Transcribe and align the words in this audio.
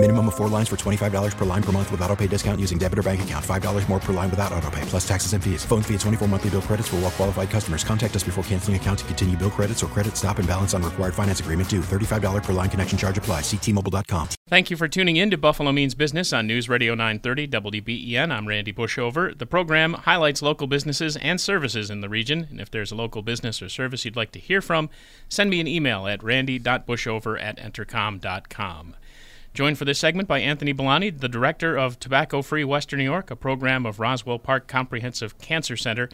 Minimum 0.00 0.28
of 0.28 0.36
four 0.36 0.46
lines 0.48 0.68
for 0.68 0.76
$25 0.76 1.36
per 1.36 1.44
line 1.44 1.62
per 1.62 1.72
month 1.72 1.90
with 1.90 2.00
auto 2.02 2.14
pay 2.14 2.28
discount 2.28 2.60
using 2.60 2.78
debit 2.78 3.00
or 3.00 3.02
bank 3.02 3.20
account. 3.22 3.44
$5 3.44 3.88
more 3.88 3.98
per 3.98 4.12
line 4.12 4.30
without 4.30 4.52
auto 4.52 4.70
pay, 4.70 4.80
plus 4.82 5.06
taxes 5.06 5.32
and 5.32 5.42
fees. 5.42 5.64
Phone 5.64 5.82
fee 5.82 5.94
at 5.94 6.00
24 6.00 6.28
monthly 6.28 6.50
bill 6.50 6.62
credits 6.62 6.86
for 6.86 6.96
all 6.96 7.02
well 7.02 7.10
qualified 7.10 7.50
customers. 7.50 7.82
Contact 7.82 8.14
us 8.14 8.22
before 8.22 8.44
canceling 8.44 8.76
account 8.76 9.00
to 9.00 9.04
continue 9.06 9.36
bill 9.36 9.50
credits 9.50 9.82
or 9.82 9.88
credit 9.88 10.16
stop 10.16 10.38
and 10.38 10.46
balance 10.46 10.72
on 10.72 10.84
required 10.84 11.14
finance 11.14 11.40
agreement 11.40 11.68
due. 11.68 11.80
$35 11.80 12.44
per 12.44 12.52
line 12.52 12.70
connection 12.70 12.96
charge 12.96 13.18
apply. 13.18 13.40
Ctmobile.com. 13.40 14.28
Thank 14.48 14.70
you 14.70 14.76
for 14.76 14.86
tuning 14.86 15.16
in 15.16 15.32
to 15.32 15.36
Buffalo 15.36 15.72
Means 15.72 15.96
Business 15.96 16.32
on 16.32 16.46
News 16.46 16.68
Radio 16.68 16.94
930 16.94 17.48
WBEN. 17.48 18.30
I'm 18.30 18.46
Randy 18.46 18.72
Bushover. 18.72 19.36
The 19.36 19.46
program 19.46 19.94
highlights 19.94 20.42
local 20.42 20.68
businesses 20.68 21.16
and 21.16 21.40
services 21.40 21.90
in 21.90 22.02
the 22.02 22.08
region. 22.08 22.46
And 22.50 22.60
if 22.60 22.70
there's 22.70 22.92
a 22.92 22.94
local 22.94 23.22
business 23.22 23.60
or 23.60 23.68
service 23.68 24.04
you'd 24.04 24.14
like 24.14 24.30
to 24.30 24.38
hear 24.38 24.62
from, 24.62 24.90
send 25.28 25.50
me 25.50 25.58
an 25.58 25.66
email 25.66 26.06
at 26.06 26.22
randy.bushover 26.22 27.42
at 27.42 27.58
entercom.com. 27.58 28.94
Joined 29.54 29.78
for 29.78 29.84
this 29.84 29.98
segment 29.98 30.28
by 30.28 30.40
Anthony 30.40 30.72
Billoni, 30.72 31.18
the 31.18 31.28
director 31.28 31.76
of 31.76 31.98
Tobacco 31.98 32.42
Free 32.42 32.64
Western 32.64 32.98
New 32.98 33.04
York, 33.04 33.30
a 33.30 33.36
program 33.36 33.86
of 33.86 33.98
Roswell 33.98 34.38
Park 34.38 34.68
Comprehensive 34.68 35.38
Cancer 35.38 35.76
Center. 35.76 36.08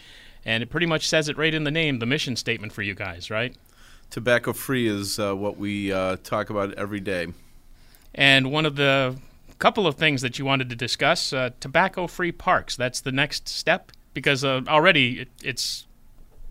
And 0.44 0.62
it 0.62 0.70
pretty 0.70 0.86
much 0.86 1.08
says 1.08 1.28
it 1.28 1.36
right 1.36 1.52
in 1.52 1.64
the 1.64 1.70
name, 1.70 1.98
the 1.98 2.06
mission 2.06 2.36
statement 2.36 2.72
for 2.72 2.82
you 2.82 2.94
guys, 2.94 3.30
right? 3.30 3.54
Tobacco 4.10 4.52
free 4.52 4.86
is 4.86 5.18
uh, 5.18 5.34
what 5.34 5.56
we 5.56 5.92
uh, 5.92 6.16
talk 6.22 6.50
about 6.50 6.74
every 6.74 7.00
day. 7.00 7.28
And 8.14 8.52
one 8.52 8.64
of 8.64 8.76
the 8.76 9.16
couple 9.58 9.86
of 9.86 9.94
things 9.94 10.20
that 10.20 10.38
you 10.38 10.44
wanted 10.44 10.68
to 10.68 10.76
discuss 10.76 11.32
uh, 11.32 11.50
tobacco 11.58 12.06
free 12.06 12.32
parks. 12.32 12.76
That's 12.76 13.00
the 13.00 13.12
next 13.12 13.48
step 13.48 13.92
because 14.12 14.44
uh, 14.44 14.60
already 14.68 15.20
it, 15.20 15.28
it's 15.42 15.86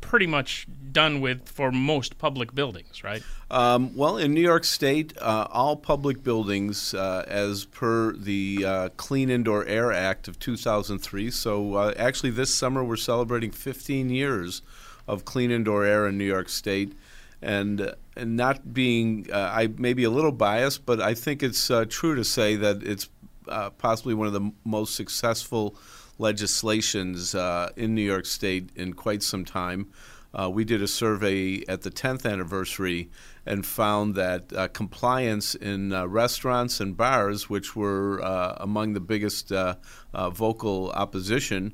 pretty 0.03 0.27
much 0.27 0.67
done 0.91 1.21
with 1.21 1.47
for 1.47 1.71
most 1.71 2.17
public 2.17 2.53
buildings, 2.53 3.03
right? 3.03 3.23
Um, 3.49 3.95
well, 3.95 4.17
in 4.17 4.33
New 4.33 4.41
York 4.41 4.65
State, 4.65 5.13
uh, 5.19 5.47
all 5.49 5.75
public 5.77 6.23
buildings, 6.23 6.93
uh, 6.93 7.23
as 7.27 7.65
per 7.65 8.11
the 8.13 8.63
uh, 8.65 8.89
Clean 8.97 9.29
Indoor 9.29 9.65
Air 9.65 9.91
Act 9.91 10.27
of 10.27 10.37
2003, 10.39 11.31
so 11.31 11.75
uh, 11.75 11.93
actually 11.97 12.31
this 12.31 12.53
summer 12.53 12.83
we're 12.83 12.97
celebrating 12.97 13.49
15 13.49 14.09
years 14.09 14.61
of 15.07 15.25
clean 15.25 15.51
indoor 15.51 15.83
air 15.83 16.07
in 16.07 16.17
New 16.17 16.25
York 16.25 16.49
State. 16.49 16.93
And, 17.41 17.81
uh, 17.81 17.95
and 18.15 18.37
not 18.37 18.73
being, 18.73 19.27
uh, 19.31 19.51
I 19.53 19.67
may 19.67 19.93
be 19.93 20.03
a 20.03 20.09
little 20.09 20.31
biased, 20.31 20.85
but 20.85 21.01
I 21.01 21.13
think 21.13 21.41
it's 21.43 21.71
true 21.89 22.15
to 22.15 22.23
say 22.23 22.55
that 22.57 22.83
it's 22.83 23.09
possibly 23.77 24.13
one 24.13 24.27
of 24.27 24.33
the 24.33 24.51
most 24.63 24.95
successful 24.95 25.75
legislations 26.17 27.35
uh, 27.35 27.71
in 27.75 27.95
New 27.95 28.01
York 28.01 28.25
State 28.25 28.69
in 28.75 28.93
quite 28.93 29.23
some 29.23 29.45
time. 29.45 29.87
Uh, 30.33 30.49
we 30.49 30.63
did 30.63 30.81
a 30.81 30.87
survey 30.87 31.63
at 31.67 31.81
the 31.81 31.91
10th 31.91 32.29
anniversary 32.29 33.09
and 33.45 33.65
found 33.65 34.15
that 34.15 34.51
uh, 34.53 34.67
compliance 34.69 35.53
in 35.53 35.93
uh, 35.93 36.07
restaurants 36.07 36.79
and 36.79 36.97
bars, 36.97 37.49
which 37.49 37.75
were 37.75 38.23
uh, 38.23 38.55
among 38.57 38.93
the 38.93 38.99
biggest 38.99 39.51
uh, 39.51 39.75
vocal 40.31 40.91
opposition 40.91 41.73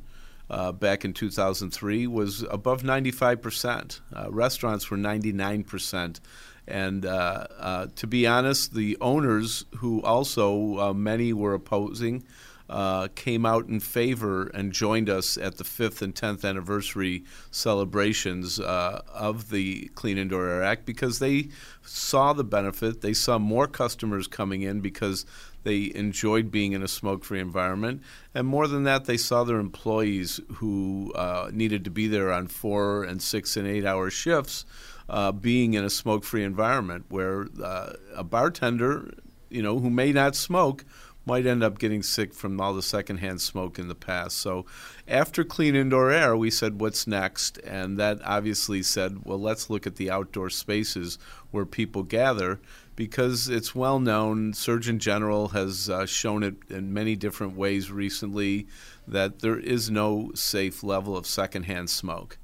back 0.80 1.06
in 1.06 1.14
2003, 1.14 2.08
was 2.08 2.44
above 2.50 2.82
95%. 2.82 4.02
restaurants 4.30 4.90
were 4.90 4.98
99%. 4.98 6.20
And 6.68 7.04
to 7.04 8.08
be 8.08 8.28
honest, 8.28 8.74
the 8.74 8.98
owners, 9.00 9.66
who 9.78 10.02
also 10.02 10.94
many 10.94 11.32
were 11.34 11.54
opposing, 11.54 12.24
uh, 12.70 13.08
came 13.16 13.46
out 13.46 13.68
in 13.68 13.80
favor 13.80 14.48
and 14.48 14.72
joined 14.72 15.10
us 15.10 15.38
at 15.38 15.58
the 15.58 15.64
fifth 15.64 16.02
and 16.02 16.16
tenth 16.16 16.46
anniversary 16.46 17.24
celebrations 17.52 18.60
uh, 18.60 19.02
of 19.12 19.50
the 19.50 19.90
Clean 19.96 20.18
Indoor 20.18 20.48
Air 20.48 20.64
Act 20.64 20.86
because 20.86 21.20
they 21.20 21.50
saw 21.82 22.34
the 22.34 22.44
benefit. 22.44 23.02
They 23.02 23.14
saw 23.14 23.40
more 23.40 23.68
customers 23.68 24.28
coming 24.28 24.62
in 24.62 24.82
because 24.82 25.26
they 25.64 25.92
enjoyed 25.96 26.52
being 26.52 26.74
in 26.74 26.84
a 26.84 26.88
smoke-free 26.88 27.40
environment, 27.40 28.02
and 28.34 28.48
more 28.48 28.68
than 28.68 28.84
that, 28.84 29.06
they 29.06 29.18
saw 29.18 29.44
their 29.44 29.60
employees 29.60 30.40
who 30.56 31.12
uh, 31.16 31.50
needed 31.52 31.84
to 31.84 31.90
be 31.90 32.08
there 32.08 32.32
on 32.32 32.48
four 32.48 33.04
and 33.04 33.22
six 33.22 33.58
and 33.58 33.68
eight-hour 33.68 34.10
shifts. 34.10 34.66
Uh, 35.10 35.32
being 35.32 35.74
in 35.74 35.84
a 35.84 35.90
smoke-free 35.90 36.44
environment 36.44 37.04
where 37.10 37.48
uh, 37.64 37.94
a 38.16 38.24
bartender, 38.24 39.12
you 39.50 39.60
know, 39.60 39.80
who 39.80 39.90
may 39.90 40.12
not 40.12 40.36
smoke, 40.36 40.86
might 41.30 41.46
end 41.46 41.64
up 41.64 41.78
getting 41.78 42.02
sick 42.02 42.34
from 42.34 42.60
all 42.60 42.74
the 42.74 42.82
secondhand 42.82 43.40
smoke 43.40 43.78
in 43.78 43.88
the 43.88 43.94
past. 43.94 44.36
So, 44.38 44.66
after 45.08 45.44
clean 45.44 45.76
indoor 45.76 46.10
air, 46.10 46.36
we 46.36 46.50
said, 46.50 46.82
what's 46.82 47.06
next? 47.06 47.60
And 47.60 47.98
that 48.00 48.20
obviously 48.26 48.82
said, 48.82 49.26
well, 49.26 49.40
let's 49.40 49.70
look 49.70 49.86
at 49.86 49.98
the 49.98 50.10
outdoor 50.10 50.50
spaces 50.50 51.20
where 51.52 51.68
people 51.68 52.02
gather 52.02 52.60
because 52.96 53.48
it's 53.48 53.76
well 53.76 54.00
known. 54.00 54.54
Surgeon 54.54 54.98
General 54.98 55.50
has 55.50 55.88
uh, 55.88 56.08
shown 56.08 56.42
it 56.42 56.56
in 56.68 56.94
many 56.94 57.16
different 57.16 57.56
ways 57.56 57.92
recently 57.92 58.66
that 59.08 59.40
there 59.40 59.60
is 59.60 59.92
no 59.92 60.32
safe 60.34 60.84
level 60.84 61.16
of 61.16 61.28
secondhand 61.28 61.92
smoke. 61.92 62.40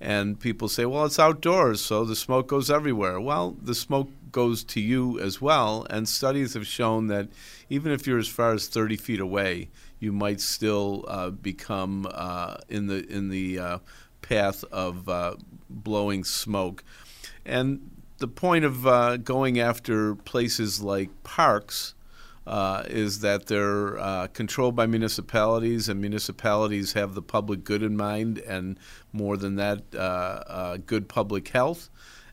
And 0.00 0.40
people 0.40 0.68
say, 0.68 0.86
well, 0.86 1.04
it's 1.04 1.18
outdoors, 1.18 1.82
so 1.82 2.04
the 2.04 2.16
smoke 2.16 2.46
goes 2.46 2.70
everywhere. 2.70 3.20
Well, 3.20 3.56
the 3.60 3.74
smoke 3.74 4.08
goes 4.32 4.64
to 4.64 4.80
you 4.80 5.18
as 5.20 5.40
well. 5.40 5.86
And 5.90 6.08
studies 6.08 6.54
have 6.54 6.66
shown 6.66 7.08
that 7.08 7.28
even 7.68 7.92
if 7.92 8.06
you're 8.06 8.18
as 8.18 8.28
far 8.28 8.52
as 8.52 8.68
30 8.68 8.96
feet 8.96 9.20
away, 9.20 9.68
you 9.98 10.12
might 10.12 10.40
still 10.40 11.04
uh, 11.08 11.30
become 11.30 12.08
uh, 12.10 12.56
in 12.68 12.86
the 12.86 13.06
in 13.06 13.28
the 13.28 13.58
uh, 13.58 13.78
path 14.22 14.64
of 14.72 15.08
uh, 15.08 15.36
blowing 15.68 16.24
smoke. 16.24 16.82
And 17.44 17.90
the 18.18 18.28
point 18.28 18.64
of 18.64 18.86
uh, 18.86 19.18
going 19.18 19.60
after 19.60 20.14
places 20.14 20.82
like 20.82 21.22
parks. 21.22 21.94
Uh, 22.46 22.82
is 22.88 23.20
that 23.20 23.46
they're 23.46 24.26
controlled 24.28 24.74
by 24.74 24.84
municipalities, 24.84 25.88
and 25.88 26.00
municipalities 26.00 26.94
have 26.94 27.14
the 27.14 27.22
public 27.22 27.62
good 27.62 27.82
in 27.82 27.96
mind, 27.96 28.38
and 28.38 28.76
more 29.12 29.36
than 29.36 29.54
that, 29.54 30.82
good 30.86 31.06
public 31.06 31.46
health. 31.48 31.90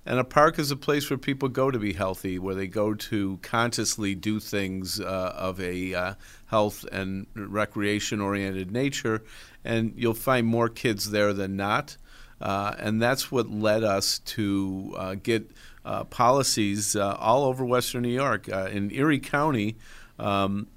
And 0.07 0.19
a 0.21 0.23
park 0.23 0.57
is 0.57 0.71
a 0.71 0.77
place 0.77 1.09
where 1.09 1.17
people 1.17 1.49
go 1.49 1.69
to 1.69 1.77
be 1.77 1.91
healthy, 1.91 2.39
where 2.39 2.55
they 2.55 2.67
go 2.67 2.93
to 2.93 3.39
consciously 3.41 4.15
do 4.15 4.39
things 4.39 5.01
uh, 5.01 5.33
of 5.35 5.59
a 5.59 5.93
uh, 5.93 6.13
health 6.45 6.85
and 6.93 7.27
recreation 7.35 8.21
oriented 8.21 8.71
nature. 8.71 9.23
And 9.65 9.91
you'll 9.97 10.13
find 10.13 10.47
more 10.47 10.69
kids 10.69 11.11
there 11.11 11.33
than 11.33 11.57
not. 11.57 11.97
Uh, 12.39 12.73
and 12.79 13.01
that's 13.01 13.33
what 13.33 13.49
led 13.49 13.83
us 13.83 14.19
to 14.19 14.95
uh, 14.97 15.15
get 15.15 15.51
uh, 15.83 16.05
policies 16.05 16.95
uh, 16.95 17.17
all 17.19 17.43
over 17.43 17.65
Western 17.65 18.03
New 18.03 18.07
York. 18.07 18.47
in 18.47 18.91
Erie 18.91 19.19
County, 19.19 19.75
um, 20.19 20.67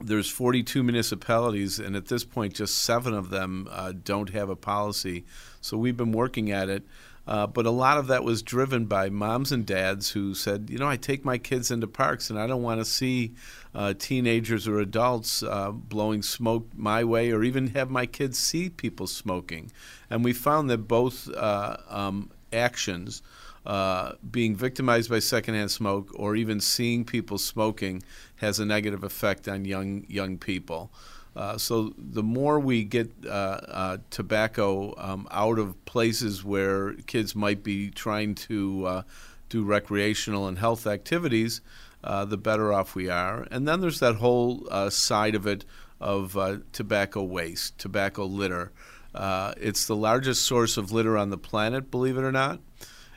there's 0.00 0.28
42 0.28 0.82
municipalities, 0.82 1.78
and 1.78 1.94
at 1.94 2.06
this 2.06 2.24
point, 2.24 2.54
just 2.54 2.78
seven 2.78 3.14
of 3.14 3.30
them 3.30 3.68
don't 4.02 4.30
have 4.30 4.48
a 4.48 4.56
policy. 4.56 5.24
So 5.60 5.76
we've 5.76 5.96
been 5.96 6.10
working 6.10 6.50
at 6.50 6.68
it. 6.68 6.82
Uh, 7.26 7.46
but 7.46 7.66
a 7.66 7.70
lot 7.70 7.98
of 7.98 8.08
that 8.08 8.24
was 8.24 8.42
driven 8.42 8.86
by 8.86 9.08
moms 9.08 9.52
and 9.52 9.64
dads 9.64 10.10
who 10.10 10.34
said, 10.34 10.68
you 10.68 10.78
know, 10.78 10.88
I 10.88 10.96
take 10.96 11.24
my 11.24 11.38
kids 11.38 11.70
into 11.70 11.86
parks 11.86 12.30
and 12.30 12.38
I 12.38 12.48
don't 12.48 12.62
want 12.62 12.80
to 12.80 12.84
see 12.84 13.34
uh, 13.74 13.94
teenagers 13.96 14.66
or 14.66 14.80
adults 14.80 15.42
uh, 15.42 15.70
blowing 15.70 16.22
smoke 16.22 16.66
my 16.74 17.04
way 17.04 17.30
or 17.30 17.44
even 17.44 17.68
have 17.68 17.90
my 17.90 18.06
kids 18.06 18.38
see 18.38 18.68
people 18.68 19.06
smoking. 19.06 19.70
And 20.10 20.24
we 20.24 20.32
found 20.32 20.68
that 20.70 20.88
both 20.88 21.32
uh, 21.32 21.76
um, 21.88 22.30
actions, 22.52 23.22
uh, 23.64 24.12
being 24.28 24.56
victimized 24.56 25.08
by 25.08 25.20
secondhand 25.20 25.70
smoke 25.70 26.10
or 26.16 26.34
even 26.34 26.60
seeing 26.60 27.04
people 27.04 27.38
smoking, 27.38 28.02
has 28.36 28.58
a 28.58 28.66
negative 28.66 29.04
effect 29.04 29.46
on 29.46 29.64
young 29.64 30.04
young 30.08 30.36
people. 30.38 30.90
Uh, 31.34 31.56
so 31.56 31.94
the 31.96 32.22
more 32.22 32.60
we 32.60 32.84
get 32.84 33.10
uh, 33.24 33.28
uh, 33.28 33.98
tobacco 34.10 34.94
um, 34.98 35.26
out 35.30 35.58
of 35.58 35.82
places 35.84 36.44
where 36.44 36.94
kids 37.06 37.34
might 37.34 37.62
be 37.62 37.90
trying 37.90 38.34
to 38.34 38.86
uh, 38.86 39.02
do 39.48 39.64
recreational 39.64 40.46
and 40.46 40.58
health 40.58 40.86
activities, 40.86 41.60
uh, 42.04 42.24
the 42.24 42.36
better 42.36 42.72
off 42.72 42.94
we 42.94 43.08
are. 43.08 43.46
And 43.50 43.66
then 43.66 43.80
there's 43.80 44.00
that 44.00 44.16
whole 44.16 44.68
side 44.90 45.34
of 45.34 45.46
it 45.46 45.64
of 46.00 46.36
tobacco 46.72 47.22
waste, 47.22 47.78
tobacco 47.78 48.24
litter. 48.26 48.72
it's 49.14 49.86
the 49.86 49.96
largest 49.96 50.42
source 50.42 50.76
of 50.76 50.92
litter 50.92 51.16
on 51.16 51.30
the 51.30 51.38
planet, 51.38 51.90
believe 51.90 52.18
it 52.18 52.24
or 52.24 52.32
not. 52.32 52.60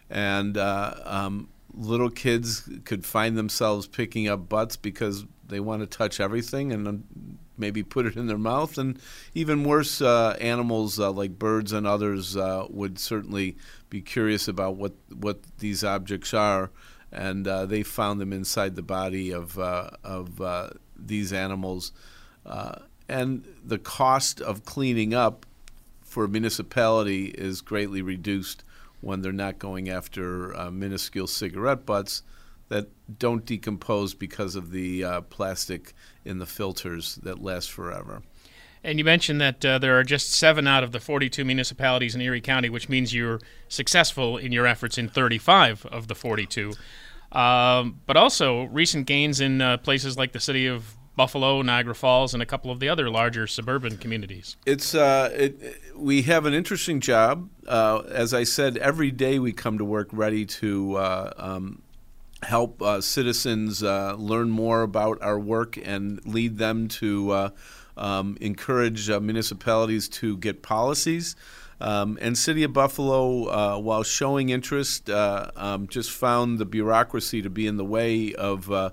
And 0.10 0.58
um, 0.58 1.50
little 1.74 2.12
kids 2.12 2.70
could 2.86 3.06
find 3.06 3.38
themselves 3.38 3.88
picking 3.88 4.28
up 4.28 4.48
butts 4.48 4.78
because 4.78 5.26
they 5.48 5.60
want 5.60 5.82
to 5.82 5.88
touch 5.88 6.20
everything 6.20 6.72
and 6.72 7.40
maybe 7.58 7.84
put 7.84 8.06
it 8.06 8.16
in 8.16 8.28
their 8.28 8.38
mouth. 8.38 8.78
And 8.78 9.00
even 9.34 9.64
worse, 9.64 10.02
uh, 10.02 10.36
animals 10.40 11.00
uh, 11.00 11.12
like 11.12 11.40
birds 11.40 11.72
and 11.72 11.88
others 11.88 12.36
uh, 12.36 12.66
would 12.70 13.00
certainly 13.00 13.56
be 13.90 14.02
curious 14.02 14.48
about 14.48 14.76
what, 14.76 14.94
what 15.14 15.40
these 15.60 15.84
objects 15.84 16.34
are. 16.34 16.72
and 17.16 17.48
uh, 17.48 17.66
they 17.66 17.82
found 17.82 18.20
them 18.20 18.34
inside 18.34 18.76
the 18.76 18.82
body 18.82 19.32
of 19.32 19.58
uh, 19.58 19.90
of 20.04 20.42
uh, 20.42 20.70
these 20.98 21.32
animals, 21.32 21.92
and 23.08 23.46
the 23.64 23.78
cost 23.78 24.42
of 24.42 24.66
cleaning 24.66 25.14
up 25.14 25.46
for 26.04 26.26
a 26.26 26.28
municipality 26.28 27.28
is 27.28 27.62
greatly 27.62 28.02
reduced 28.02 28.64
when 29.02 29.22
they're 29.22 29.32
not 29.32 29.60
going 29.60 29.90
after 29.90 30.50
minuscule 30.72 31.28
cigarette 31.28 31.86
butts 31.86 32.24
that 32.70 32.88
don't 33.20 33.46
decompose 33.46 34.14
because 34.14 34.56
of 34.56 34.72
the 34.72 35.04
uh, 35.04 35.22
plastic 35.22 35.94
in 36.24 36.40
the 36.40 36.46
filters 36.46 37.16
that 37.16 37.42
last 37.42 37.72
forever. 37.72 38.24
And 38.84 39.00
you 39.00 39.06
mentioned 39.06 39.42
that 39.42 39.66
uh, 39.66 39.80
there 39.80 39.98
are 40.00 40.04
just 40.04 40.32
seven 40.32 40.68
out 40.68 40.84
of 40.84 40.92
the 40.92 41.00
42 41.00 41.44
municipalities 41.44 42.14
in 42.14 42.22
Erie 42.22 42.40
County, 42.42 42.70
which 42.70 42.88
means 42.88 43.14
you're 43.14 43.40
successful 43.68 44.38
in 44.38 44.52
your 44.52 44.68
efforts 44.68 44.98
in 44.98 45.10
35 45.10 45.88
of 45.88 46.08
the 46.08 46.14
42. 46.14 46.74
Um, 47.32 48.02
but 48.06 48.16
also 48.16 48.66
recent 48.66 49.08
gains 49.08 49.42
in 49.42 49.60
uh, 49.60 49.78
places 49.78 50.18
like 50.18 50.34
the 50.34 50.40
city 50.40 50.68
of 50.68 50.96
Buffalo, 51.16 51.62
Niagara 51.62 51.96
Falls, 51.96 52.34
and 52.34 52.44
a 52.44 52.46
couple 52.46 52.70
of 52.70 52.80
the 52.80 52.90
other 52.90 53.10
larger 53.10 53.48
suburban 53.48 53.98
communities. 53.98 54.58
It's 54.66 54.94
uh, 54.94 55.32
it, 55.34 55.82
we 55.96 56.24
have 56.24 56.46
an 56.46 56.54
interesting 56.54 57.00
job. 57.00 57.50
Uh, 57.68 58.04
as 58.10 58.34
I 58.34 58.44
said, 58.44 58.78
every 58.78 59.12
day 59.12 59.40
we 59.40 59.52
come 59.52 59.78
to 59.78 59.86
work 59.86 60.10
ready 60.12 60.46
to 60.46 60.96
uh, 60.98 61.34
um, 61.38 61.82
help 62.44 62.82
uh, 62.82 63.02
citizens 63.02 63.84
uh, 63.84 64.16
learn 64.18 64.50
more 64.50 64.82
about 64.82 65.22
our 65.22 65.40
work 65.40 65.78
and 65.84 66.24
lead 66.26 66.58
them 66.58 66.88
to 66.88 67.32
uh, 67.32 67.50
um, 67.98 68.38
encourage 68.42 69.10
municipalities 69.10 70.10
to 70.10 70.38
get 70.38 70.62
policies. 70.62 71.36
Um, 71.82 72.18
and 72.22 72.38
City 72.38 72.64
of 72.64 72.72
Buffalo, 72.72 73.50
uh, 73.50 73.80
while 73.80 74.04
showing 74.04 74.50
interest, 74.50 75.10
uh, 75.10 75.52
um, 75.56 75.88
just 75.88 76.12
found 76.12 76.58
the 76.58 76.66
bureaucracy 76.66 77.42
to 77.42 77.50
be 77.50 77.68
in 77.68 77.76
the 77.76 77.84
way 77.84 78.34
of 78.34 78.72
uh, 78.72 78.92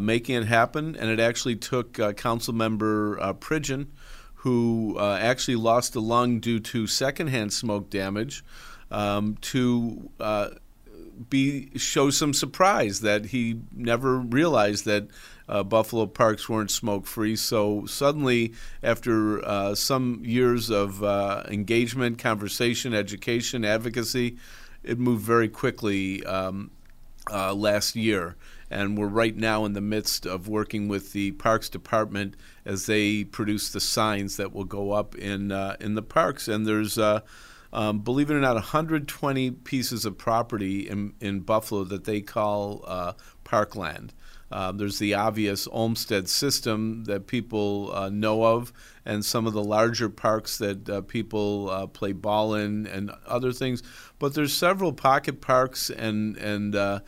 making 0.00 0.36
it 0.36 0.44
happen. 0.44 0.94
And 0.94 1.10
it 1.10 1.18
actually 1.18 1.56
took 1.56 1.94
Council 2.16 2.54
Member 2.54 3.16
Pridgen, 3.40 3.88
who 4.34 4.98
actually 5.00 5.56
lost 5.56 5.96
a 5.96 6.00
lung 6.00 6.38
due 6.38 6.60
to 6.60 6.86
secondhand 6.86 7.52
smoke 7.52 7.90
damage, 7.90 8.44
um, 8.92 9.36
to 9.40 10.10
be 11.28 11.70
show 11.76 12.10
some 12.10 12.32
surprise 12.34 13.00
that 13.00 13.26
he 13.26 13.60
never 13.72 14.18
realized 14.18 14.84
that 14.84 15.08
uh, 15.48 15.62
Buffalo 15.62 16.06
parks 16.06 16.48
weren't 16.48 16.70
smoke 16.70 17.06
free. 17.06 17.36
So 17.36 17.86
suddenly, 17.86 18.54
after 18.82 19.44
uh, 19.44 19.74
some 19.74 20.22
years 20.24 20.70
of 20.70 21.02
uh, 21.02 21.44
engagement, 21.48 22.18
conversation, 22.18 22.94
education, 22.94 23.64
advocacy, 23.64 24.38
it 24.82 24.98
moved 24.98 25.24
very 25.24 25.48
quickly 25.48 26.24
um, 26.24 26.70
uh, 27.30 27.54
last 27.54 27.96
year. 27.96 28.36
And 28.70 28.96
we're 28.96 29.08
right 29.08 29.36
now 29.36 29.66
in 29.66 29.74
the 29.74 29.82
midst 29.82 30.24
of 30.24 30.48
working 30.48 30.88
with 30.88 31.12
the 31.12 31.32
Parks 31.32 31.68
Department 31.68 32.34
as 32.64 32.86
they 32.86 33.24
produce 33.24 33.68
the 33.68 33.80
signs 33.80 34.38
that 34.38 34.54
will 34.54 34.64
go 34.64 34.92
up 34.92 35.14
in 35.14 35.52
uh, 35.52 35.76
in 35.78 35.94
the 35.94 36.02
parks. 36.02 36.48
And 36.48 36.66
there's 36.66 36.96
uh, 36.96 37.20
um, 37.72 38.00
believe 38.00 38.30
it 38.30 38.34
or 38.34 38.40
not, 38.40 38.54
120 38.54 39.50
pieces 39.50 40.04
of 40.04 40.18
property 40.18 40.88
in, 40.88 41.14
in 41.20 41.40
Buffalo 41.40 41.84
that 41.84 42.04
they 42.04 42.20
call 42.20 42.84
uh, 42.86 43.12
parkland. 43.44 44.12
Uh, 44.52 44.70
there's 44.70 44.98
the 44.98 45.14
obvious 45.14 45.66
Olmsted 45.68 46.28
system 46.28 47.04
that 47.04 47.26
people 47.26 47.90
uh, 47.94 48.10
know 48.10 48.44
of, 48.44 48.70
and 49.06 49.24
some 49.24 49.46
of 49.46 49.54
the 49.54 49.64
larger 49.64 50.10
parks 50.10 50.58
that 50.58 50.88
uh, 50.90 51.00
people 51.00 51.70
uh, 51.70 51.86
play 51.86 52.12
ball 52.12 52.54
in, 52.54 52.86
and 52.86 53.10
other 53.26 53.50
things. 53.50 53.82
But 54.18 54.34
there's 54.34 54.52
several 54.52 54.92
pocket 54.92 55.40
parks 55.40 55.88
and 55.88 56.36
and 56.36 56.74
uh, 56.76 57.00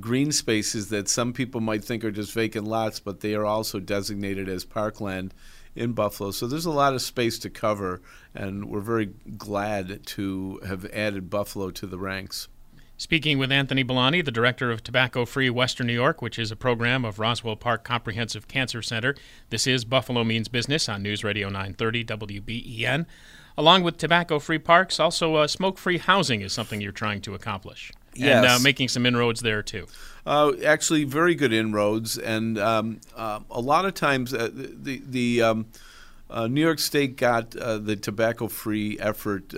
green 0.00 0.32
spaces 0.32 0.90
that 0.90 1.08
some 1.08 1.32
people 1.32 1.62
might 1.62 1.82
think 1.82 2.04
are 2.04 2.10
just 2.10 2.34
vacant 2.34 2.66
lots, 2.66 3.00
but 3.00 3.20
they 3.20 3.34
are 3.34 3.46
also 3.46 3.80
designated 3.80 4.50
as 4.50 4.66
parkland 4.66 5.32
in 5.74 5.92
Buffalo. 5.92 6.30
So 6.30 6.46
there's 6.46 6.66
a 6.66 6.70
lot 6.70 6.94
of 6.94 7.02
space 7.02 7.38
to 7.40 7.50
cover, 7.50 8.02
and 8.34 8.68
we're 8.68 8.80
very 8.80 9.06
glad 9.36 10.04
to 10.06 10.60
have 10.66 10.84
added 10.86 11.30
Buffalo 11.30 11.70
to 11.70 11.86
the 11.86 11.98
ranks. 11.98 12.48
Speaking 12.98 13.38
with 13.38 13.50
Anthony 13.50 13.82
Billoni, 13.82 14.24
the 14.24 14.30
director 14.30 14.70
of 14.70 14.84
Tobacco 14.84 15.24
Free 15.24 15.50
Western 15.50 15.88
New 15.88 15.92
York, 15.92 16.22
which 16.22 16.38
is 16.38 16.52
a 16.52 16.56
program 16.56 17.04
of 17.04 17.18
Roswell 17.18 17.56
Park 17.56 17.82
Comprehensive 17.82 18.46
Cancer 18.46 18.80
Center. 18.80 19.16
This 19.50 19.66
is 19.66 19.84
Buffalo 19.84 20.22
Means 20.22 20.46
Business 20.46 20.88
on 20.88 21.02
News 21.02 21.24
Radio 21.24 21.48
930 21.48 22.04
WBEN. 22.04 23.06
Along 23.58 23.82
with 23.82 23.96
tobacco 23.96 24.38
free 24.38 24.58
parks, 24.58 25.00
also 25.00 25.34
uh, 25.34 25.48
smoke 25.48 25.78
free 25.78 25.98
housing 25.98 26.42
is 26.42 26.52
something 26.52 26.80
you're 26.80 26.92
trying 26.92 27.20
to 27.22 27.34
accomplish. 27.34 27.92
Yes. 28.14 28.36
And 28.36 28.46
uh, 28.46 28.58
making 28.58 28.88
some 28.88 29.06
inroads 29.06 29.40
there 29.40 29.62
too. 29.62 29.86
Uh, 30.24 30.52
actually, 30.64 31.02
very 31.04 31.34
good 31.34 31.52
inroads, 31.52 32.16
and 32.16 32.56
um, 32.56 33.00
uh, 33.16 33.40
a 33.50 33.60
lot 33.60 33.84
of 33.84 33.94
times 33.94 34.32
uh, 34.32 34.50
the 34.52 35.02
the 35.04 35.42
um, 35.42 35.66
uh, 36.30 36.46
New 36.46 36.60
York 36.60 36.78
State 36.78 37.16
got 37.16 37.56
uh, 37.56 37.78
the 37.78 37.96
tobacco-free 37.96 39.00
effort 39.00 39.52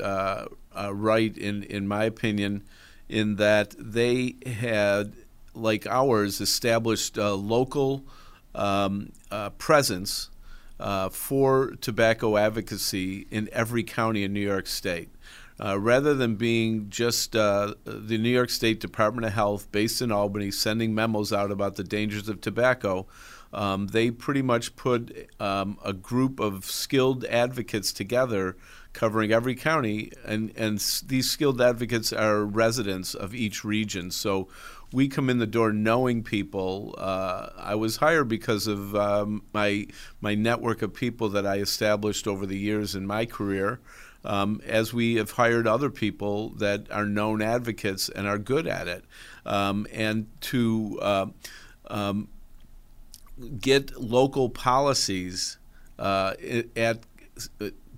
right, 0.75 1.37
in 1.37 1.65
in 1.65 1.87
my 1.87 2.05
opinion, 2.05 2.63
in 3.11 3.37
that 3.37 3.75
they 3.79 4.37
had, 4.47 5.13
like 5.55 5.87
ours, 5.87 6.41
established 6.41 7.19
a 7.19 7.35
local 7.35 8.05
um, 8.55 9.13
presence 9.59 10.31
for 11.11 11.75
tobacco 11.83 12.39
advocacy 12.39 13.27
in 13.31 13.51
every 13.53 13.83
county 13.83 14.25
in 14.25 14.33
New 14.33 14.41
York 14.41 14.67
State. 14.67 15.11
Uh, 15.63 15.79
rather 15.79 16.15
than 16.15 16.35
being 16.35 16.91
just 16.91 17.37
uh, 17.37 17.75
the 17.85 18.19
New 18.19 18.29
York 18.29 18.51
State 18.51 18.81
Department 18.81 19.25
of 19.25 19.33
Health, 19.33 19.71
based 19.71 20.03
in 20.03 20.11
Albany, 20.11 20.51
sending 20.51 20.95
memos 20.95 21.33
out 21.33 21.53
about 21.53 21.77
the 21.77 21.85
dangers 21.85 22.29
of 22.29 22.41
tobacco, 22.41 23.07
um, 23.53 23.87
they 23.87 24.11
pretty 24.11 24.43
much 24.43 24.75
put 24.75 25.31
um, 25.39 25.79
a 25.85 25.93
group 25.93 26.41
of 26.41 26.65
skilled 26.65 27.25
advocates 27.27 27.93
together 27.93 28.57
covering 28.93 29.33
every 29.33 29.55
county, 29.55 30.11
and, 30.25 30.53
and 30.57 30.79
these 31.07 31.31
skilled 31.31 31.61
advocates 31.61 32.13
are 32.13 32.45
residents 32.45 33.15
of 33.15 33.35
each 33.35 33.65
region. 33.65 34.11
So 34.11 34.49
we 34.93 35.09
come 35.09 35.29
in 35.29 35.39
the 35.39 35.47
door 35.47 35.73
knowing 35.73 36.23
people. 36.23 36.95
Uh, 36.97 37.51
I 37.57 37.75
was 37.75 37.97
hired 37.97 38.29
because 38.29 38.67
of 38.67 38.95
um, 38.95 39.43
my 39.53 39.87
my 40.21 40.35
network 40.35 40.83
of 40.83 40.95
people 40.95 41.29
that 41.31 41.45
I 41.47 41.57
established 41.57 42.29
over 42.29 42.47
the 42.47 42.59
years 42.59 42.95
in 42.95 43.07
my 43.07 43.27
career 43.27 43.81
um, 44.25 44.61
as 44.67 44.93
we 44.93 45.17
have 45.17 45.33
hired 45.33 45.67
other 45.67 45.91
people 45.91 46.51
that 46.51 46.91
are 46.91 47.07
known 47.07 47.43
advocates 47.43 48.09
and 48.09 48.27
are 48.27 48.39
good 48.39 48.67
at 48.67 48.89
it. 48.89 49.05
Um, 49.45 49.87
and 49.93 50.27
to 50.43 50.99
uh, 51.03 51.27
um, 51.89 52.29
get 53.61 54.01
local 54.01 54.49
policies 54.49 55.59
uh, 55.99 56.35
at 56.77 57.01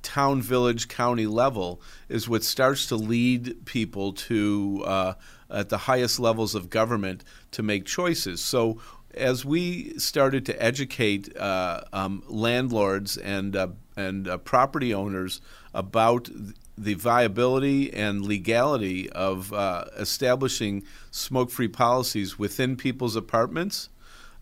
town, 0.02 0.40
village, 0.40 0.88
county 0.88 1.26
level 1.26 1.80
is 2.08 2.28
what 2.28 2.44
starts 2.44 2.86
to 2.86 2.96
lead 2.96 3.64
people 3.64 4.12
to, 4.12 4.82
uh, 4.86 5.14
at 5.50 5.68
the 5.68 5.78
highest 5.78 6.20
levels 6.20 6.54
of 6.54 6.70
government, 6.70 7.24
to 7.50 7.62
make 7.62 7.84
choices. 7.84 8.40
So 8.40 8.78
as 9.16 9.44
we 9.44 9.98
started 9.98 10.44
to 10.46 10.62
educate 10.62 11.34
uh, 11.36 11.82
um, 11.92 12.22
landlords 12.28 13.16
and 13.16 13.56
uh, 13.56 13.68
and 13.96 14.28
uh, 14.28 14.36
property 14.36 14.92
owners 14.92 15.40
about 15.76 16.28
the 16.76 16.94
viability 16.94 17.92
and 17.92 18.22
legality 18.22 19.08
of 19.10 19.52
uh, 19.52 19.84
establishing 19.96 20.82
smoke-free 21.10 21.68
policies 21.68 22.38
within 22.38 22.76
people's 22.76 23.14
apartments, 23.14 23.90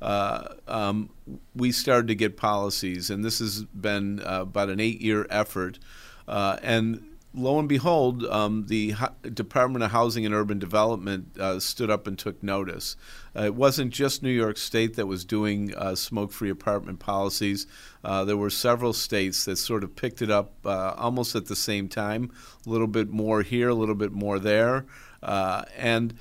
uh, 0.00 0.54
um, 0.68 1.10
we 1.54 1.72
started 1.72 2.08
to 2.08 2.14
get 2.14 2.36
policies, 2.36 3.10
and 3.10 3.24
this 3.24 3.40
has 3.40 3.64
been 3.64 4.20
uh, 4.20 4.42
about 4.42 4.68
an 4.70 4.80
eight-year 4.80 5.26
effort, 5.28 5.78
and 6.26 7.13
lo 7.34 7.58
and 7.58 7.68
behold, 7.68 8.24
um, 8.26 8.66
the 8.66 8.94
Department 9.32 9.84
of 9.84 9.90
Housing 9.90 10.24
and 10.24 10.34
Urban 10.34 10.58
Development 10.58 11.36
uh, 11.38 11.58
stood 11.58 11.90
up 11.90 12.06
and 12.06 12.18
took 12.18 12.42
notice. 12.42 12.96
Uh, 13.36 13.42
it 13.42 13.54
wasn't 13.54 13.92
just 13.92 14.22
New 14.22 14.30
York 14.30 14.56
State 14.56 14.94
that 14.94 15.06
was 15.06 15.24
doing 15.24 15.74
uh, 15.74 15.96
smoke 15.96 16.32
free 16.32 16.50
apartment 16.50 17.00
policies. 17.00 17.66
Uh, 18.04 18.24
there 18.24 18.36
were 18.36 18.50
several 18.50 18.92
states 18.92 19.44
that 19.44 19.56
sort 19.56 19.82
of 19.82 19.96
picked 19.96 20.22
it 20.22 20.30
up 20.30 20.52
uh, 20.64 20.94
almost 20.96 21.34
at 21.34 21.46
the 21.46 21.56
same 21.56 21.88
time, 21.88 22.30
a 22.64 22.70
little 22.70 22.86
bit 22.86 23.10
more 23.10 23.42
here, 23.42 23.68
a 23.68 23.74
little 23.74 23.96
bit 23.96 24.12
more 24.12 24.38
there. 24.38 24.86
Uh, 25.22 25.64
and 25.76 26.14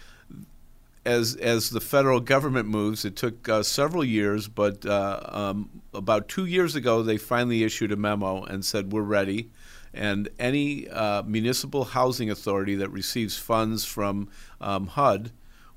as 1.06 1.36
as 1.36 1.70
the 1.70 1.82
federal 1.82 2.22
government 2.22 2.68
moves, 2.68 3.04
it 3.04 3.16
took 3.16 3.48
uh, 3.50 3.62
several 3.62 4.06
years, 4.06 4.48
but 4.48 4.86
uh, 4.86 5.20
um, 5.26 5.82
about 5.94 6.30
two 6.30 6.46
years 6.46 6.76
ago, 6.76 7.04
they 7.04 7.18
finally 7.18 7.64
issued 7.64 7.92
a 7.92 7.98
memo 7.98 8.44
and 8.44 8.64
said 8.64 8.94
we're 8.94 9.02
ready 9.02 9.50
and 9.94 10.30
any 10.40 10.90
uh, 10.90 11.24
municipal 11.24 11.86
housing 11.86 12.30
authority 12.30 12.76
that 12.76 12.90
receives 12.90 13.38
funds 13.38 13.86
from 13.86 14.30
um, 14.60 14.88
HUD 14.88 15.32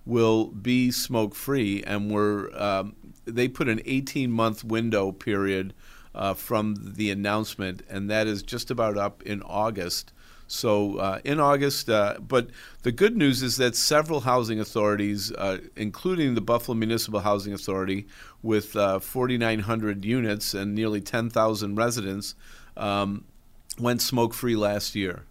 will 0.04 0.46
be 0.46 0.90
smoke 0.90 1.34
free. 1.34 1.82
And 1.82 2.10
we're 2.10 2.56
um, 2.56 2.94
they 3.24 3.48
put 3.48 3.68
an 3.68 3.80
18 3.84 4.30
month 4.30 4.64
window 4.64 5.12
period 5.12 5.74
uh, 6.14 6.32
from 6.34 6.76
the 6.96 7.10
announcement, 7.10 7.82
and 7.90 8.10
that 8.10 8.26
is 8.26 8.42
just 8.42 8.70
about 8.70 8.96
up 8.96 9.22
in 9.24 9.42
August. 9.42 10.12
So 10.48 10.98
uh, 10.98 11.18
in 11.24 11.40
August, 11.40 11.90
uh, 11.90 12.18
but 12.20 12.50
the 12.82 12.92
good 12.92 13.16
news 13.16 13.42
is 13.42 13.56
that 13.56 13.74
several 13.74 14.20
housing 14.20 14.60
authorities, 14.60 15.32
uh, 15.32 15.58
including 15.74 16.34
the 16.36 16.40
Buffalo 16.40 16.76
Municipal 16.76 17.20
Housing 17.20 17.52
Authority, 17.52 18.06
with 18.42 18.76
uh, 18.76 19.00
4,900 19.00 20.04
units 20.04 20.54
and 20.54 20.72
nearly 20.74 21.00
10,000 21.00 21.74
residents, 21.74 22.36
um, 22.76 23.24
went 23.78 24.02
smoke 24.02 24.34
free 24.34 24.56
last 24.56 24.94
year. 24.94 25.24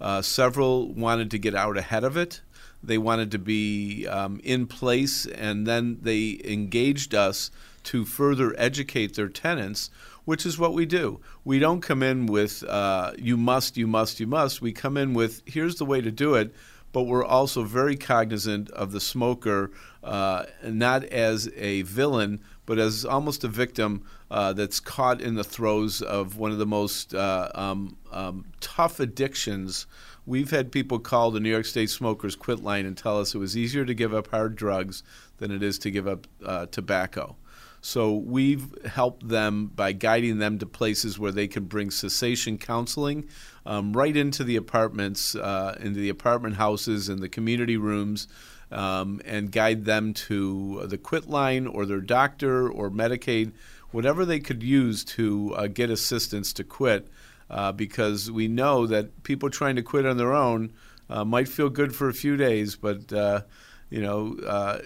Uh, 0.00 0.22
several 0.22 0.92
wanted 0.92 1.30
to 1.30 1.38
get 1.38 1.54
out 1.54 1.76
ahead 1.76 2.04
of 2.04 2.16
it. 2.16 2.40
They 2.82 2.98
wanted 2.98 3.30
to 3.30 3.38
be 3.38 4.06
um, 4.08 4.40
in 4.42 4.66
place, 4.66 5.26
and 5.26 5.66
then 5.66 5.98
they 6.02 6.40
engaged 6.44 7.14
us 7.14 7.50
to 7.84 8.04
further 8.04 8.54
educate 8.58 9.14
their 9.14 9.28
tenants 9.28 9.90
which 10.24 10.46
is 10.46 10.58
what 10.58 10.72
we 10.72 10.86
do. 10.86 11.20
We 11.44 11.58
don't 11.58 11.80
come 11.80 12.02
in 12.02 12.26
with 12.26 12.62
uh, 12.64 13.12
you 13.18 13.36
must, 13.36 13.76
you 13.76 13.86
must, 13.86 14.20
you 14.20 14.26
must. 14.26 14.62
We 14.62 14.72
come 14.72 14.96
in 14.96 15.14
with 15.14 15.42
here's 15.46 15.76
the 15.76 15.84
way 15.84 16.00
to 16.00 16.10
do 16.10 16.34
it, 16.34 16.54
but 16.92 17.02
we're 17.02 17.24
also 17.24 17.64
very 17.64 17.96
cognizant 17.96 18.70
of 18.70 18.92
the 18.92 19.00
smoker, 19.00 19.70
uh, 20.04 20.44
not 20.64 21.04
as 21.04 21.50
a 21.56 21.82
villain, 21.82 22.40
but 22.66 22.78
as 22.78 23.04
almost 23.04 23.44
a 23.44 23.48
victim 23.48 24.04
uh, 24.32 24.50
that's 24.54 24.80
caught 24.80 25.20
in 25.20 25.34
the 25.34 25.44
throes 25.44 26.00
of 26.00 26.38
one 26.38 26.50
of 26.50 26.56
the 26.56 26.64
most 26.64 27.14
uh, 27.14 27.50
um, 27.54 27.98
um, 28.10 28.46
tough 28.60 28.98
addictions. 28.98 29.86
We've 30.24 30.50
had 30.50 30.72
people 30.72 30.98
call 31.00 31.30
the 31.30 31.38
New 31.38 31.50
York 31.50 31.66
State 31.66 31.90
Smokers 31.90 32.34
Quit 32.34 32.62
line 32.62 32.86
and 32.86 32.96
tell 32.96 33.20
us 33.20 33.34
it 33.34 33.38
was 33.38 33.58
easier 33.58 33.84
to 33.84 33.92
give 33.92 34.14
up 34.14 34.28
hard 34.28 34.56
drugs 34.56 35.02
than 35.36 35.50
it 35.50 35.62
is 35.62 35.78
to 35.80 35.90
give 35.90 36.08
up 36.08 36.26
uh, 36.42 36.64
tobacco. 36.66 37.36
So 37.82 38.14
we've 38.14 38.74
helped 38.86 39.28
them 39.28 39.66
by 39.66 39.92
guiding 39.92 40.38
them 40.38 40.58
to 40.60 40.66
places 40.66 41.18
where 41.18 41.32
they 41.32 41.46
can 41.46 41.64
bring 41.64 41.90
cessation 41.90 42.56
counseling 42.56 43.28
um, 43.66 43.92
right 43.92 44.16
into 44.16 44.44
the 44.44 44.56
apartments, 44.56 45.34
uh, 45.34 45.76
into 45.78 46.00
the 46.00 46.08
apartment 46.08 46.56
houses, 46.56 47.10
and 47.10 47.20
the 47.20 47.28
community 47.28 47.76
rooms. 47.76 48.28
Um, 48.70 49.20
and 49.26 49.52
guide 49.52 49.84
them 49.84 50.14
to 50.14 50.86
the 50.86 50.96
quit 50.96 51.28
line 51.28 51.66
or 51.66 51.84
their 51.84 52.00
doctor 52.00 52.70
or 52.70 52.90
Medicaid, 52.90 53.52
whatever 53.92 54.24
they 54.24 54.40
could 54.40 54.62
use 54.62 55.04
to 55.04 55.54
uh, 55.54 55.66
get 55.68 55.90
assistance 55.90 56.52
to 56.54 56.64
quit. 56.64 57.08
Uh, 57.50 57.70
because 57.70 58.30
we 58.30 58.48
know 58.48 58.86
that 58.86 59.22
people 59.24 59.50
trying 59.50 59.76
to 59.76 59.82
quit 59.82 60.06
on 60.06 60.16
their 60.16 60.32
own 60.32 60.72
uh, 61.10 61.22
might 61.22 61.46
feel 61.46 61.68
good 61.68 61.94
for 61.94 62.08
a 62.08 62.14
few 62.14 62.34
days, 62.34 62.76
but 62.76 63.12
uh, 63.12 63.42
you 63.90 64.00
know 64.00 64.38
uh, 64.46 64.78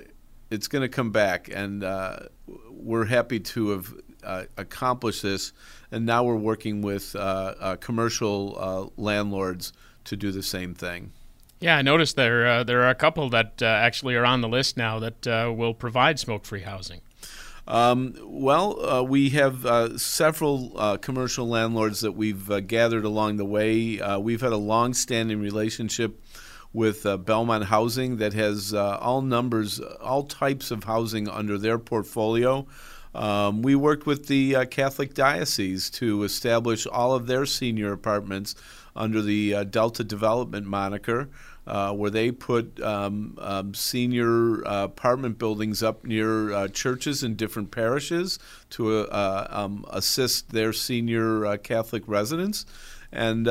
it's 0.50 0.66
going 0.66 0.82
to 0.82 0.88
come 0.88 1.12
back, 1.12 1.48
and 1.48 1.84
uh, 1.84 2.18
we're 2.68 3.04
happy 3.04 3.38
to 3.38 3.68
have 3.68 3.94
accomplished 4.56 5.22
this. 5.22 5.52
And 5.92 6.04
now 6.04 6.24
we're 6.24 6.34
working 6.34 6.82
with 6.82 7.14
commercial 7.78 8.92
landlords 8.96 9.72
to 10.06 10.16
do 10.16 10.32
the 10.32 10.42
same 10.42 10.74
thing. 10.74 11.12
Yeah, 11.60 11.76
I 11.76 11.82
noticed 11.82 12.16
there 12.16 12.64
there 12.64 12.82
are 12.82 12.90
a 12.90 12.96
couple 12.96 13.30
that 13.30 13.62
actually 13.62 14.16
are 14.16 14.26
on 14.26 14.40
the 14.40 14.48
list 14.48 14.76
now 14.76 14.98
that 14.98 15.24
will 15.56 15.74
provide 15.74 16.18
smoke-free 16.18 16.62
housing. 16.62 17.00
Um, 17.68 18.14
well, 18.22 19.06
we 19.06 19.30
have 19.30 20.00
several 20.00 20.98
commercial 20.98 21.48
landlords 21.48 22.00
that 22.00 22.12
we've 22.12 22.66
gathered 22.66 23.04
along 23.04 23.36
the 23.38 23.44
way. 23.44 24.00
we've 24.18 24.40
had 24.40 24.52
a 24.52 24.56
long-standing 24.56 25.40
relationship 25.40 26.20
with 26.76 27.06
uh, 27.06 27.16
Belmont 27.16 27.64
Housing 27.64 28.18
that 28.18 28.34
has 28.34 28.74
uh, 28.74 28.98
all 28.98 29.22
numbers, 29.22 29.80
all 29.80 30.24
types 30.24 30.70
of 30.70 30.84
housing 30.84 31.26
under 31.26 31.56
their 31.56 31.78
portfolio. 31.78 32.66
Um, 33.14 33.62
we 33.62 33.74
worked 33.74 34.04
with 34.04 34.26
the 34.26 34.54
uh, 34.54 34.64
Catholic 34.66 35.14
Diocese 35.14 35.88
to 35.90 36.22
establish 36.22 36.86
all 36.86 37.14
of 37.14 37.26
their 37.26 37.46
senior 37.46 37.92
apartments 37.92 38.54
under 38.94 39.22
the 39.22 39.54
uh, 39.54 39.64
Delta 39.64 40.04
Development 40.04 40.66
moniker. 40.66 41.30
Uh, 41.66 41.92
where 41.92 42.10
they 42.10 42.30
put 42.30 42.80
um, 42.80 43.36
um, 43.40 43.74
senior 43.74 44.64
uh, 44.64 44.84
apartment 44.84 45.36
buildings 45.36 45.82
up 45.82 46.04
near 46.04 46.52
uh, 46.52 46.68
churches 46.68 47.24
in 47.24 47.34
different 47.34 47.72
parishes 47.72 48.38
to 48.70 49.00
uh, 49.00 49.48
um, 49.50 49.84
assist 49.90 50.50
their 50.50 50.72
senior 50.72 51.56
Catholic 51.58 52.04
residents. 52.06 52.64
And 53.10 53.48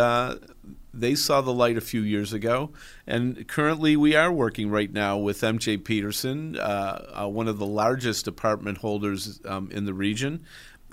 they 0.95 1.15
saw 1.15 1.41
the 1.41 1.53
light 1.53 1.77
a 1.77 1.81
few 1.81 2.01
years 2.01 2.31
ago, 2.33 2.71
and 3.05 3.47
currently 3.47 3.97
we 3.97 4.15
are 4.15 4.31
working 4.31 4.69
right 4.69 4.91
now 4.91 5.17
with 5.17 5.41
MJ 5.41 5.83
Peterson, 5.83 6.57
uh, 6.57 7.23
uh, 7.23 7.27
one 7.27 7.47
of 7.47 7.59
the 7.59 7.65
largest 7.65 8.27
apartment 8.27 8.79
holders 8.79 9.41
um, 9.45 9.69
in 9.71 9.85
the 9.85 9.93
region, 9.93 10.45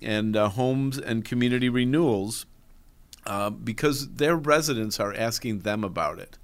and 0.03 0.37
uh, 0.37 0.49
Homes 0.49 0.99
and 0.99 1.25
Community 1.25 1.69
Renewals, 1.69 2.47
uh, 3.27 3.51
because 3.51 4.15
their 4.15 4.37
residents 4.37 4.99
are 4.99 5.15
asking 5.15 5.61
them 5.61 5.85
about 5.85 6.19
it, 6.19 6.39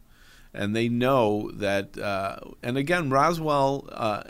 and 0.52 0.74
they 0.74 0.88
know 0.88 1.50
that. 1.54 1.98
Uh, 1.98 2.38
and 2.62 2.76
again, 2.76 3.10
Roswell 3.10 3.88
uh, 3.90 4.22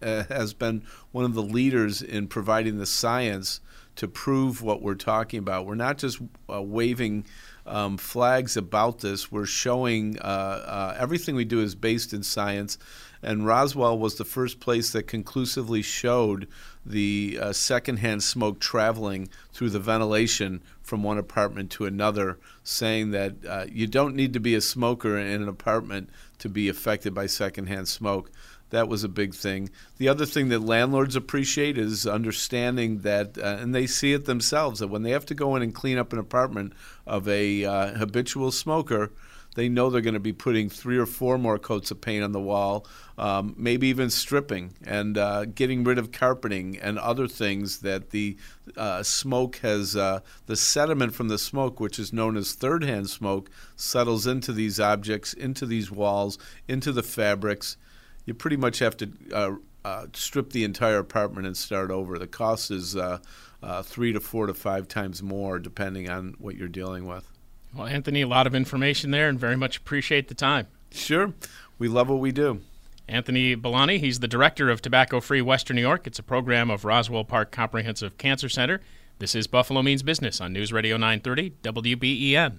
has 0.00 0.54
been 0.54 0.84
one 1.12 1.24
of 1.24 1.34
the 1.34 1.42
leaders 1.42 2.02
in 2.02 2.28
providing 2.28 2.78
the 2.78 2.86
science 2.86 3.60
to 3.98 4.06
prove 4.06 4.62
what 4.62 4.80
we're 4.80 4.94
talking 4.94 5.40
about. 5.40 5.66
We're 5.66 5.74
not 5.74 5.98
just 5.98 6.20
waving 6.48 7.24
um, 7.66 7.98
flags 7.98 8.56
about 8.56 9.00
this. 9.00 9.32
We're 9.32 9.44
showing 9.44 10.18
uh, 10.20 10.22
uh, 10.22 10.96
everything 10.96 11.34
we 11.34 11.44
do 11.44 11.60
is 11.60 11.74
based 11.74 12.12
in 12.12 12.22
science, 12.22 12.78
and 13.24 13.44
Roswell 13.44 13.98
was 13.98 14.14
the 14.14 14.24
first 14.24 14.60
place 14.60 14.92
that 14.92 15.08
conclusively 15.08 15.82
showed 15.82 16.46
the 16.86 17.38
uh, 17.42 17.52
secondhand 17.52 18.22
smoke 18.22 18.60
traveling 18.60 19.28
through 19.52 19.70
the 19.70 19.80
ventilation 19.80 20.62
from 20.80 21.02
one 21.02 21.18
apartment 21.18 21.70
to 21.72 21.84
another, 21.84 22.38
saying 22.62 23.10
that 23.10 23.34
uh, 23.48 23.66
you 23.68 23.88
don't 23.88 24.14
need 24.14 24.32
to 24.32 24.40
be 24.40 24.54
a 24.54 24.60
smoker 24.60 25.18
in 25.18 25.42
an 25.42 25.48
apartment 25.48 26.08
to 26.38 26.48
be 26.48 26.68
affected 26.68 27.12
by 27.12 27.26
secondhand 27.26 27.88
smoke. 27.88 28.30
That 28.70 28.88
was 28.88 29.04
a 29.04 29.08
big 29.08 29.34
thing. 29.34 29.70
The 29.96 30.08
other 30.08 30.26
thing 30.26 30.48
that 30.50 30.60
landlords 30.60 31.16
appreciate 31.16 31.78
is 31.78 32.06
understanding 32.06 33.00
that, 33.00 33.38
uh, 33.38 33.58
and 33.60 33.74
they 33.74 33.86
see 33.86 34.12
it 34.12 34.26
themselves, 34.26 34.80
that 34.80 34.88
when 34.88 35.02
they 35.02 35.10
have 35.10 35.26
to 35.26 35.34
go 35.34 35.56
in 35.56 35.62
and 35.62 35.74
clean 35.74 35.98
up 35.98 36.12
an 36.12 36.18
apartment 36.18 36.74
of 37.06 37.26
a 37.28 37.64
uh, 37.64 37.94
habitual 37.94 38.50
smoker, 38.50 39.10
they 39.54 39.68
know 39.68 39.90
they're 39.90 40.00
going 40.00 40.14
to 40.14 40.20
be 40.20 40.32
putting 40.32 40.68
three 40.68 40.98
or 40.98 41.06
four 41.06 41.36
more 41.36 41.58
coats 41.58 41.90
of 41.90 42.00
paint 42.00 42.22
on 42.22 42.30
the 42.30 42.40
wall, 42.40 42.86
um, 43.16 43.54
maybe 43.58 43.88
even 43.88 44.10
stripping 44.10 44.74
and 44.84 45.18
uh, 45.18 45.46
getting 45.46 45.82
rid 45.82 45.98
of 45.98 46.12
carpeting 46.12 46.78
and 46.78 46.98
other 46.98 47.26
things 47.26 47.78
that 47.78 48.10
the 48.10 48.36
uh, 48.76 49.02
smoke 49.02 49.56
has, 49.56 49.96
uh, 49.96 50.20
the 50.46 50.54
sediment 50.54 51.14
from 51.14 51.26
the 51.26 51.38
smoke, 51.38 51.80
which 51.80 51.98
is 51.98 52.12
known 52.12 52.36
as 52.36 52.52
third 52.52 52.84
hand 52.84 53.10
smoke, 53.10 53.50
settles 53.74 54.28
into 54.28 54.52
these 54.52 54.78
objects, 54.78 55.32
into 55.32 55.66
these 55.66 55.90
walls, 55.90 56.38
into 56.68 56.92
the 56.92 57.02
fabrics 57.02 57.76
you 58.28 58.34
pretty 58.34 58.56
much 58.56 58.78
have 58.80 58.96
to 58.98 59.10
uh, 59.32 59.52
uh, 59.84 60.06
strip 60.12 60.50
the 60.50 60.64
entire 60.64 60.98
apartment 60.98 61.46
and 61.46 61.56
start 61.56 61.90
over. 61.90 62.18
The 62.18 62.26
cost 62.26 62.70
is 62.70 62.94
uh, 62.94 63.18
uh, 63.62 63.82
three 63.82 64.12
to 64.12 64.20
four 64.20 64.46
to 64.46 64.54
five 64.54 64.86
times 64.86 65.22
more, 65.22 65.58
depending 65.58 66.10
on 66.10 66.34
what 66.38 66.56
you're 66.56 66.68
dealing 66.68 67.06
with. 67.06 67.30
Well, 67.74 67.86
Anthony, 67.86 68.22
a 68.22 68.28
lot 68.28 68.46
of 68.46 68.54
information 68.54 69.10
there, 69.10 69.28
and 69.28 69.38
very 69.38 69.56
much 69.56 69.78
appreciate 69.78 70.28
the 70.28 70.34
time. 70.34 70.66
Sure, 70.90 71.32
we 71.78 71.88
love 71.88 72.08
what 72.08 72.20
we 72.20 72.32
do. 72.32 72.60
Anthony 73.08 73.56
Billoni, 73.56 73.98
he's 73.98 74.20
the 74.20 74.28
director 74.28 74.68
of 74.68 74.82
Tobacco 74.82 75.20
Free 75.20 75.40
Western 75.40 75.76
New 75.76 75.82
York. 75.82 76.06
It's 76.06 76.18
a 76.18 76.22
program 76.22 76.70
of 76.70 76.84
Roswell 76.84 77.24
Park 77.24 77.50
Comprehensive 77.50 78.18
Cancer 78.18 78.50
Center. 78.50 78.82
This 79.18 79.34
is 79.34 79.46
Buffalo 79.46 79.82
Means 79.82 80.02
Business 80.02 80.40
on 80.40 80.52
News 80.52 80.72
Radio 80.72 80.96
930 80.98 81.52
WBEN. 81.62 82.58